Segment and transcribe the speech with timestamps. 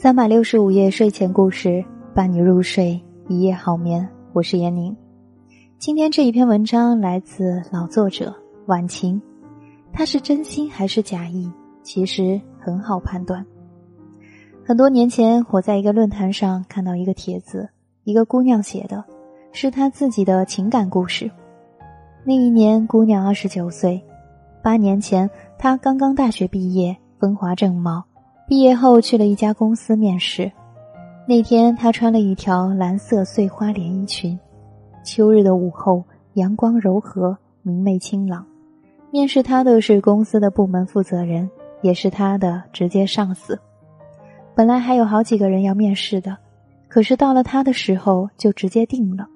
[0.00, 4.08] 三百六十五夜睡前故事，伴你入睡，一夜好眠。
[4.32, 4.96] 我是闫宁。
[5.76, 8.32] 今天这一篇文章来自老作者
[8.66, 9.20] 晚晴，
[9.92, 11.50] 他是真心还是假意？
[11.82, 13.44] 其实很好判断。
[14.64, 17.68] 很多年前，我在一个论坛上看到一个帖子，
[18.04, 19.04] 一个姑娘写的，
[19.50, 21.28] 是她自己的情感故事。
[22.22, 24.00] 那一年，姑娘二十九岁，
[24.62, 28.04] 八年前她刚刚大学毕业，风华正茂。
[28.48, 30.50] 毕业后去了一家公司面试，
[31.26, 34.38] 那天她穿了一条蓝色碎花连衣裙。
[35.04, 36.02] 秋日的午后，
[36.32, 38.46] 阳光柔和，明媚清朗。
[39.10, 41.50] 面试她的是公司的部门负责人，
[41.82, 43.58] 也是她的直接上司。
[44.54, 46.34] 本来还有好几个人要面试的，
[46.88, 49.28] 可是到了她的时候就直接定了。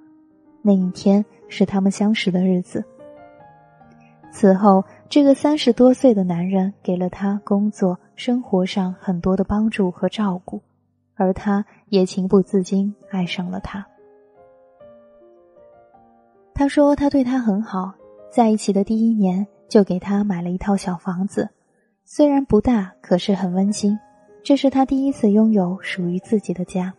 [0.63, 2.83] 那一天是他们相识的日子。
[4.31, 10.63] 此后，这个三十多岁的男人给了她工作、生活上很多的帮助和照顾，
[11.17, 13.85] 而她也情不自禁爱上了他。
[16.55, 17.93] 他说他对她很好，
[18.31, 21.51] 在一起的第一年就给她买了一套小房子，
[22.05, 23.99] 虽然不大，可是很温馨。
[24.45, 26.95] 这是他第一次拥有属于自己的家。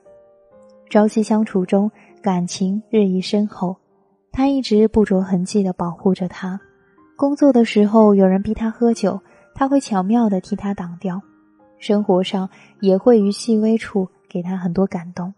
[0.90, 1.90] 朝夕相处中，
[2.22, 3.78] 感情日益深厚，
[4.34, 6.60] 他一直不着痕迹的保护着她。
[7.16, 9.22] 工作的时候，有人逼他喝酒，
[9.56, 11.20] 他会巧妙的替他挡掉；
[11.78, 15.34] 生活上也会于细微处给他很多感动。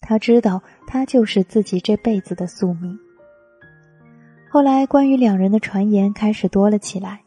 [0.00, 2.98] 他知道，他就是自己这辈子的宿命。
[4.50, 7.20] 后来，关于两人的传言开始多了起来。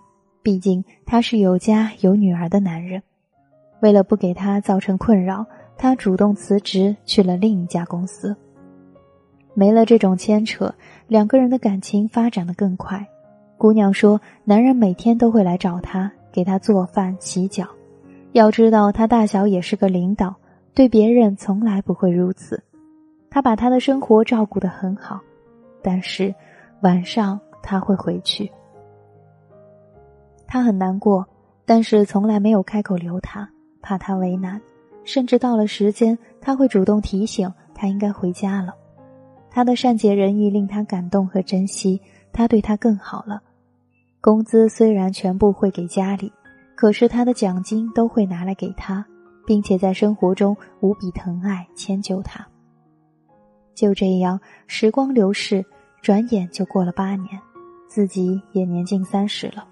[0.44, 3.04] 毕竟他是有家有女儿的男人，
[3.80, 5.46] 为了不给他造成困扰，
[5.78, 8.36] 他主动辞职去了另一家公司。
[9.54, 10.74] 没了这种牵扯，
[11.08, 13.08] 两个人的感情发展的更快。
[13.62, 17.68] 姑娘说：“男人每天都会来找她，给她做饭、洗脚。
[18.32, 20.34] 要知道，他大小也是个领导，
[20.74, 22.60] 对别人从来不会如此。
[23.30, 25.22] 他把他的生活照顾得很好，
[25.84, 26.34] 但是
[26.82, 28.52] 晚上他会回去。
[30.48, 31.24] 他很难过，
[31.64, 33.48] 但是从来没有开口留他，
[33.80, 34.60] 怕他为难。
[35.04, 38.74] 甚至到了时间，他会主动提醒他应该回家了。
[39.52, 42.02] 他的善解人意令他感动和珍惜，
[42.34, 43.40] 他对他更好了。”
[44.22, 46.32] 工资虽然全部会给家里，
[46.76, 49.04] 可是他的奖金都会拿来给他，
[49.48, 52.48] 并且在生活中无比疼爱迁就他。
[53.74, 55.66] 就这样，时光流逝，
[56.04, 57.30] 转眼就过了八年，
[57.88, 59.68] 自己也年近三十了。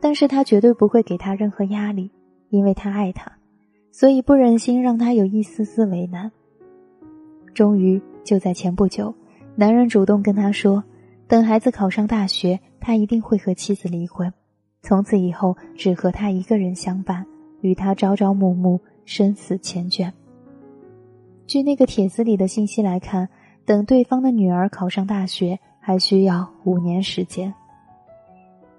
[0.00, 2.12] 但是他绝对不会给他任何压力，
[2.50, 3.32] 因为他爱他，
[3.90, 6.30] 所以不忍心让他有一丝丝为难。
[7.52, 9.12] 终于，就在前不久，
[9.56, 10.82] 男人主动跟他说
[11.30, 14.32] ：“等孩子考上大学。”他一定会和妻子离婚，
[14.80, 17.26] 从此以后只和他一个人相伴，
[17.60, 20.10] 与他朝朝暮暮，生死缱绻。
[21.46, 23.28] 据那个帖子里的信息来看，
[23.66, 27.52] 等对方的女儿考上大学，还需要五年时间。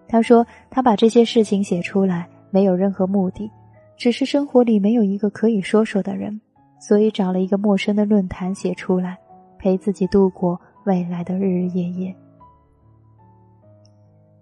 [0.07, 3.51] 他说他把这些事情写出来没有任何目的，
[3.95, 6.41] 只是生活里没有一个可以说说的人，
[6.79, 9.15] 所以找了一个陌生的论坛写出来，
[9.59, 12.15] 陪自己度过未来的日日夜夜。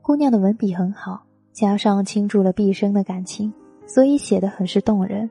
[0.09, 1.21] 姑娘的文笔很好，
[1.53, 3.53] 加上倾注了毕生的感情，
[3.85, 5.29] 所以写得很是动人。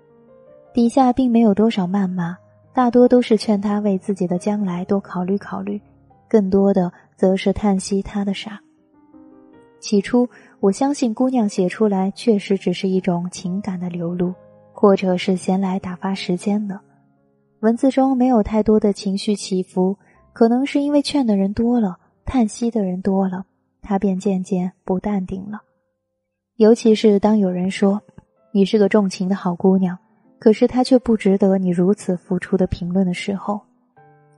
[0.72, 2.38] 底下并没有多少谩骂，
[2.72, 5.80] 大多都是劝她为自己的将来多考虑考虑，
[6.28, 8.60] 更多的则是叹息她的傻。
[9.80, 10.28] 起初，
[10.60, 14.32] 我相信姑娘写出来确实只是一种情感的流露，
[14.72, 16.78] 或者是闲来打发时间的。
[17.62, 19.96] 文字中没有太多的情绪起伏，
[20.32, 23.44] 可能是因为劝的人多了，叹息的人多了。
[23.82, 25.62] 他便渐渐不淡定了，
[26.56, 28.02] 尤其是当有人说
[28.52, 29.98] 你是个重情的好姑娘，
[30.38, 33.60] 可是他却不值得你如此付出的评论的时候，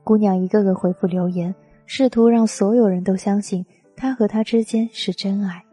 [0.04, 1.54] 姑娘一个个回复留言，
[1.86, 3.64] 试图让所有人都相信
[3.96, 5.64] 他和他之间是真爱。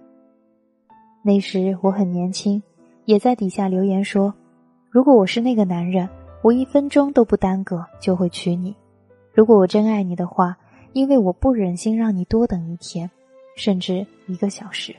[1.24, 2.62] 那时我很年轻，
[3.06, 4.34] 也在底下留言说，
[4.90, 6.08] 如果我是那个男人，
[6.42, 8.76] 我一分钟都不耽搁就会娶你。
[9.34, 10.58] 如果我真爱你的话，
[10.94, 13.10] 因为我不忍心让你多等一天。
[13.58, 14.96] 甚至一个小时。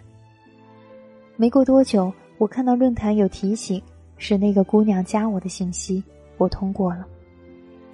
[1.37, 3.81] 没过多久，我看到论坛有提醒，
[4.19, 6.03] 是那个姑娘加我的信息，
[6.37, 7.07] 我通过了。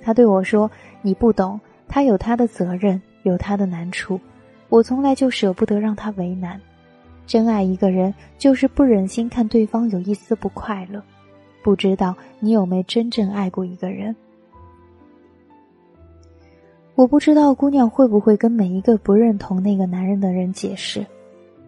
[0.02, 0.68] 她对我说
[1.02, 4.18] ：“你不懂，她有她的责任，有她的难处。
[4.70, 6.60] 我从来就舍不得让她为难。
[7.26, 11.02] 真爱一个人，就是不忍心看对方有一丝不快乐。
[11.62, 14.16] 不知道你有没真正爱过一个人？”
[16.96, 21.04] 我不知道姑娘会不会跟每一个不认同那个男人的人解释，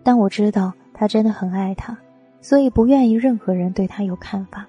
[0.05, 1.99] 但我知道她真的很爱他，
[2.41, 4.65] 所以不愿意任何人对他有看法。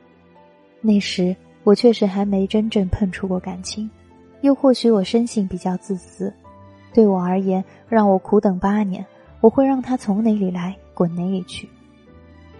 [0.81, 3.87] 那时我确实还没真正碰触过感情，
[4.41, 6.33] 又或许我生性比较自私，
[6.91, 9.05] 对我而言，让我苦等八年，
[9.41, 11.69] 我会让他从哪里来滚哪里去。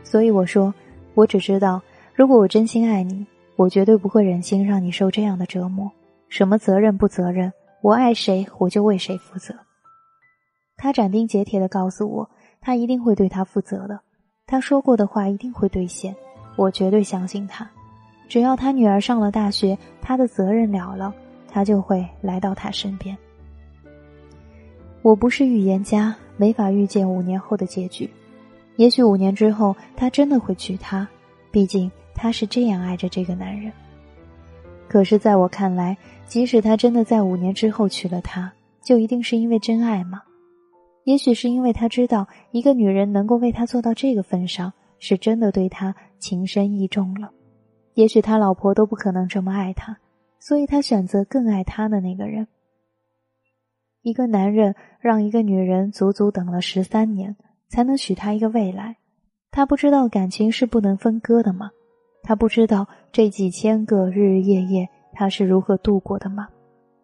[0.04, 0.72] 所以我说，
[1.16, 1.82] 我只知道，
[2.14, 5.92] 如果我真心爱你，我绝对不会忍心让你受这样的折磨。
[6.30, 7.52] 什么责任不责任，
[7.88, 9.56] 我爱谁我就为谁负责。
[10.76, 12.30] 他斩钉截铁的告诉我，
[12.60, 13.98] 他一定会对他负责的，
[14.46, 16.14] 他说过的话一定会兑现，
[16.58, 17.66] 我绝对相信他。
[18.28, 21.14] 只要他女儿上了大学，他的责任了了，
[21.50, 23.18] 他就会来到他身边。
[25.02, 28.10] 我不是预言家，没法预见五年后的结局。
[28.76, 31.08] 也许五年之后，他真的会娶她，
[31.52, 33.72] 毕竟他是这样爱着这个男人。
[34.88, 38.52] 可是，在我看来，即使他真的在五年之后娶了她，
[38.82, 40.22] 就一定是因为真爱吗？
[41.04, 47.32] 也许是因为他知道，一个女人能够为他做到这个份上，是真的对他情深意重了。
[47.94, 49.98] 也许他老婆都不可能这么爱他，
[50.40, 52.48] 所以他选择更爱他的那个人。
[54.02, 57.36] 一个男人让一个女人足足等了十三年，
[57.70, 58.98] 才能许他一个未来。
[59.52, 61.72] 他不知道感情是不能分割的吗？
[62.28, 66.50] 他不知道这几千个日日夜夜他是如何度过的吗？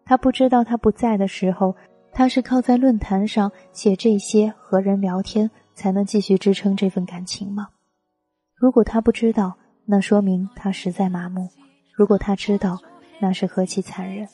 [0.04, 1.74] 他不知道他不在的时候，
[2.12, 7.68] 他是靠在论坛上写这些和人聊天才能继续支撑这份感情吗？
[8.54, 9.56] 如果他不知道，
[9.86, 11.48] 那说明他实在麻木。
[11.96, 12.78] 如果他知道，
[13.18, 14.28] 那是何其残忍。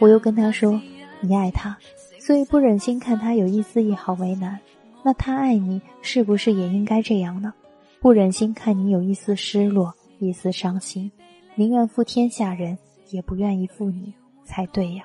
[0.00, 0.80] 我又跟他说
[1.20, 1.76] ：“你爱他，
[2.18, 4.58] 所以不忍心看他有一丝一毫为难。
[5.04, 7.54] 那他爱你，是不是也应该这样呢？
[8.00, 11.12] 不忍心看你有一丝失落，一丝伤心，
[11.54, 12.76] 宁愿负天下人，
[13.10, 14.12] 也不愿意负你。”
[14.42, 15.04] 才对呀。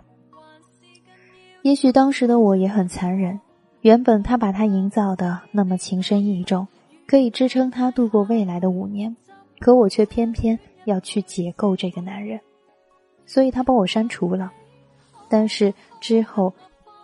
[1.61, 3.39] 也许当时的我也很残忍。
[3.81, 6.67] 原本他把他营造的那么情深意重，
[7.05, 9.15] 可以支撑他度过未来的五年，
[9.59, 12.39] 可我却偏偏要去解构这个男人，
[13.27, 14.51] 所以他把我删除了。
[15.27, 16.53] 但是之后，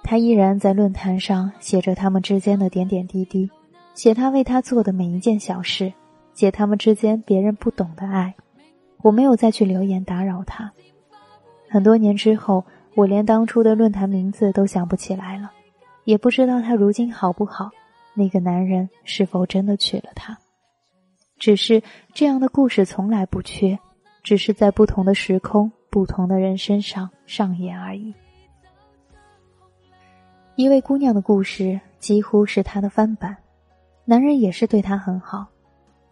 [0.04, 3.50] 他依然在论坛上写着他们之间的点点滴滴，
[3.94, 5.92] 写他为他做的每一件小事，
[6.34, 8.34] 写他们之间别人不懂的爱。
[9.02, 10.72] 我没有再去留言打扰他。
[11.70, 12.64] 很多年之后，
[12.96, 15.52] 我连当初的论坛名字都想不起来了，
[16.04, 17.70] 也不知道他如今好不好，
[18.14, 20.38] 那个男人是否真的娶了她。
[21.40, 21.82] 只是
[22.14, 23.80] 这样的故事从来不缺，
[24.22, 28.12] 只是在不同的时空、不同的人身上上演而已。
[30.56, 33.38] 一位姑娘的故事几乎是她的翻版，
[34.06, 35.46] 男人也是对她很好。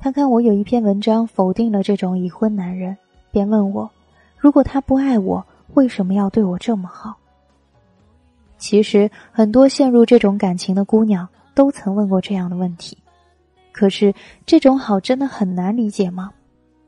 [0.01, 2.95] 他看我有一篇文章否定了这种已婚男人，
[3.31, 3.89] 便问我。
[4.37, 7.17] 如果他不爱我，为什么要对我这么好？
[8.57, 12.97] 其实，很多陷入这种感情的姑娘都曾问过这样的问题。
[13.73, 14.13] 可是，
[14.45, 16.31] 这种好真的很难理解吗？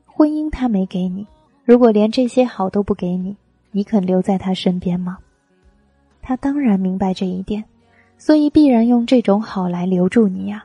[0.06, 1.26] 婚姻他没给你，
[1.64, 3.36] 如果连这些好都不给你，
[3.70, 5.18] 你肯留在他身边吗？
[6.20, 7.64] 他当然明白这一点，
[8.18, 10.64] 所以必然用这种好来留住你呀。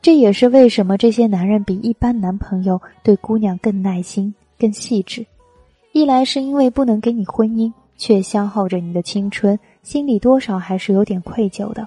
[0.00, 5.24] 这也是为什么这些男人比一般男朋友对姑娘更耐心、更细致。
[5.92, 11.84] 一来是因为不能给你婚姻，却消耗着你的青春，心里多少还是有点愧疚的；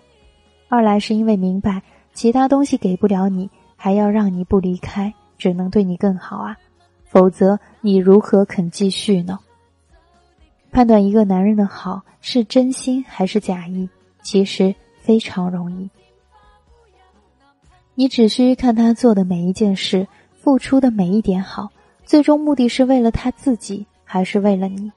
[0.69, 1.81] 二来是因为明白
[2.13, 6.57] 其他东西给不了你，还要让你不离开，只能对你更好啊，
[7.15, 9.39] 否则你如何肯继续呢？
[10.69, 13.87] 判断一个男人的好是真心还是假意，
[14.21, 15.89] 其实非常容易，
[17.93, 20.05] 你只需看他做的每一件事，
[20.41, 21.69] 付出的每一点好，
[22.03, 23.85] 最终目的是为了他自己。
[24.03, 24.91] 还是为了你，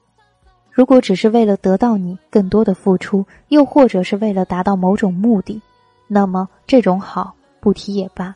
[0.69, 5.61] 如果只是为了得到你更多的付出，又或者是为了达到某种目的，
[6.05, 8.35] 那么这种好不提也罢。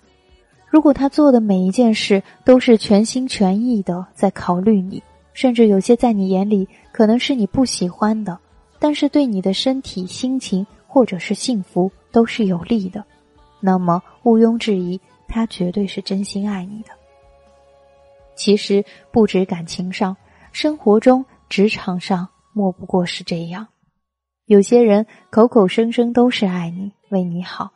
[0.74, 8.39] 如果他做的每一件事都是全心全意的在考虑你，甚至有些在你眼里可能是你不喜欢的，
[8.80, 13.06] 但是对你的身体、心情或者是幸福都是有利的，
[13.60, 16.89] 那么毋庸置疑，他绝对是真心爱你的。
[18.34, 20.18] 其实不止感情上。
[20.51, 23.68] 生活中、职场上，莫不过是这样。
[24.46, 27.70] 有些人口口声声都是爱你、为你好，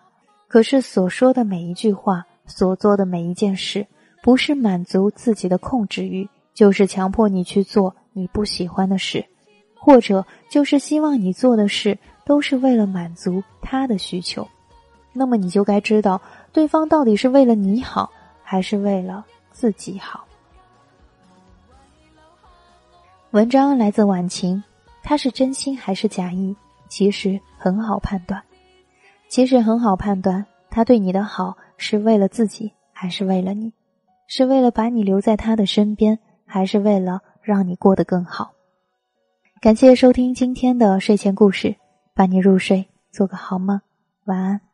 [0.47, 3.85] 可是所说的每一句话、所做的每一件事，
[4.23, 9.23] 不是满足自己的控制欲，就是强迫你去做你不喜欢的事，
[9.75, 14.47] 或者就是希望你做的事都是为了满足他的需求。
[15.13, 18.11] 那么你就该知道，对方到底是为了你好，
[18.43, 20.25] 还是为了自己好。
[23.31, 24.63] 文章来自晚晴，
[25.03, 26.55] 他是真心还是假意？
[26.87, 28.41] 其实很好判断，
[29.27, 33.71] 其实很好判断，他对你的好是为了自己还是为了你，
[34.27, 38.51] 是为了把你留在他的身边，还是为了让你过得更好。
[39.61, 41.75] 感谢收听今天的睡前故事，
[42.13, 43.79] 伴你入睡，做个好梦，
[44.25, 44.66] 晚安。